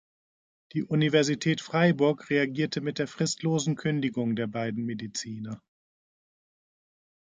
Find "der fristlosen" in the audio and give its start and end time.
2.97-3.75